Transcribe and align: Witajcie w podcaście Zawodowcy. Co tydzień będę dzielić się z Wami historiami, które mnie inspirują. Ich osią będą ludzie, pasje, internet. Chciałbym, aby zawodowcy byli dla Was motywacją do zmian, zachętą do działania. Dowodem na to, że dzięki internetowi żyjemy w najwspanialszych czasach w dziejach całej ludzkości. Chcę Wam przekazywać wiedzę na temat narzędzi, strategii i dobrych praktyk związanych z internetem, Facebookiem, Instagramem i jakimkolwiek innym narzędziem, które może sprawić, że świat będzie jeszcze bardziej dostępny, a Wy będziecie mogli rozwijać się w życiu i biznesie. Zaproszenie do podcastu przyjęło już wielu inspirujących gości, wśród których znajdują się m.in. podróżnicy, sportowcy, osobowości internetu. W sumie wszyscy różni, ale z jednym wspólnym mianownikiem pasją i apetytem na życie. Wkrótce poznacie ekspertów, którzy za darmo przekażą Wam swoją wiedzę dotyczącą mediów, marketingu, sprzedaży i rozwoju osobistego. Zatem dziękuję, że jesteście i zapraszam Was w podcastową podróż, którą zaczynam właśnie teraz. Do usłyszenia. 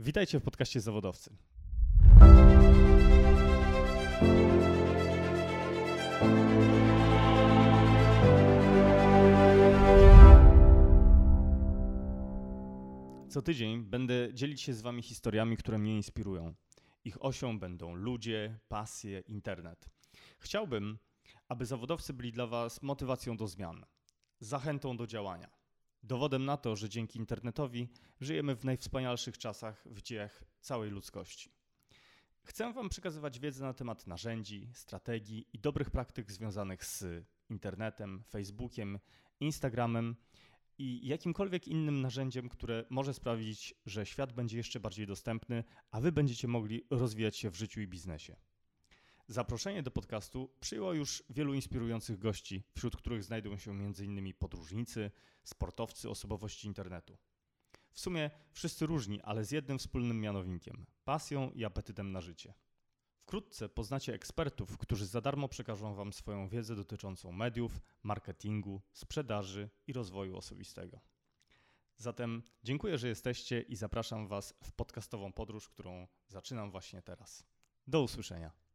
Witajcie 0.00 0.40
w 0.40 0.42
podcaście 0.42 0.80
Zawodowcy. 0.80 1.36
Co 13.28 13.42
tydzień 13.42 13.82
będę 13.82 14.34
dzielić 14.34 14.62
się 14.62 14.74
z 14.74 14.80
Wami 14.82 15.02
historiami, 15.02 15.56
które 15.56 15.78
mnie 15.78 15.96
inspirują. 15.96 16.54
Ich 17.04 17.24
osią 17.24 17.58
będą 17.58 17.94
ludzie, 17.94 18.58
pasje, 18.68 19.20
internet. 19.20 19.88
Chciałbym, 20.38 20.98
aby 21.48 21.66
zawodowcy 21.66 22.12
byli 22.12 22.32
dla 22.32 22.46
Was 22.46 22.82
motywacją 22.82 23.36
do 23.36 23.46
zmian, 23.46 23.86
zachętą 24.40 24.96
do 24.96 25.06
działania. 25.06 25.57
Dowodem 26.08 26.44
na 26.44 26.56
to, 26.56 26.76
że 26.76 26.88
dzięki 26.88 27.18
internetowi 27.18 27.88
żyjemy 28.20 28.56
w 28.56 28.64
najwspanialszych 28.64 29.38
czasach 29.38 29.84
w 29.90 30.02
dziejach 30.02 30.44
całej 30.60 30.90
ludzkości. 30.90 31.50
Chcę 32.42 32.72
Wam 32.72 32.88
przekazywać 32.88 33.38
wiedzę 33.38 33.64
na 33.64 33.74
temat 33.74 34.06
narzędzi, 34.06 34.70
strategii 34.74 35.46
i 35.52 35.58
dobrych 35.58 35.90
praktyk 35.90 36.32
związanych 36.32 36.84
z 36.84 37.04
internetem, 37.50 38.22
Facebookiem, 38.30 38.98
Instagramem 39.40 40.16
i 40.78 41.06
jakimkolwiek 41.06 41.68
innym 41.68 42.00
narzędziem, 42.00 42.48
które 42.48 42.84
może 42.90 43.14
sprawić, 43.14 43.74
że 43.86 44.06
świat 44.06 44.32
będzie 44.32 44.56
jeszcze 44.56 44.80
bardziej 44.80 45.06
dostępny, 45.06 45.64
a 45.90 46.00
Wy 46.00 46.12
będziecie 46.12 46.48
mogli 46.48 46.84
rozwijać 46.90 47.36
się 47.36 47.50
w 47.50 47.56
życiu 47.56 47.80
i 47.80 47.86
biznesie. 47.86 48.36
Zaproszenie 49.28 49.82
do 49.82 49.90
podcastu 49.90 50.50
przyjęło 50.60 50.92
już 50.92 51.24
wielu 51.30 51.54
inspirujących 51.54 52.18
gości, 52.18 52.62
wśród 52.74 52.96
których 52.96 53.24
znajdują 53.24 53.56
się 53.56 53.70
m.in. 53.70 54.34
podróżnicy, 54.34 55.10
sportowcy, 55.44 56.10
osobowości 56.10 56.66
internetu. 56.66 57.18
W 57.90 58.00
sumie 58.00 58.30
wszyscy 58.52 58.86
różni, 58.86 59.22
ale 59.22 59.44
z 59.44 59.50
jednym 59.50 59.78
wspólnym 59.78 60.20
mianownikiem 60.20 60.86
pasją 61.04 61.50
i 61.50 61.64
apetytem 61.64 62.12
na 62.12 62.20
życie. 62.20 62.54
Wkrótce 63.16 63.68
poznacie 63.68 64.14
ekspertów, 64.14 64.78
którzy 64.78 65.06
za 65.06 65.20
darmo 65.20 65.48
przekażą 65.48 65.94
Wam 65.94 66.12
swoją 66.12 66.48
wiedzę 66.48 66.76
dotyczącą 66.76 67.32
mediów, 67.32 67.80
marketingu, 68.02 68.82
sprzedaży 68.92 69.70
i 69.86 69.92
rozwoju 69.92 70.36
osobistego. 70.36 71.00
Zatem 71.96 72.42
dziękuję, 72.62 72.98
że 72.98 73.08
jesteście 73.08 73.60
i 73.60 73.76
zapraszam 73.76 74.28
Was 74.28 74.54
w 74.64 74.72
podcastową 74.72 75.32
podróż, 75.32 75.68
którą 75.68 76.06
zaczynam 76.28 76.70
właśnie 76.70 77.02
teraz. 77.02 77.44
Do 77.86 78.02
usłyszenia. 78.02 78.67